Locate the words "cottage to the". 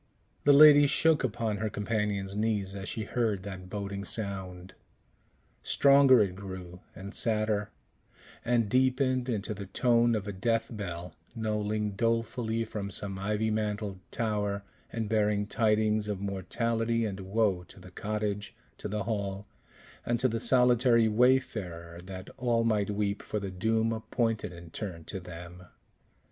17.91-19.03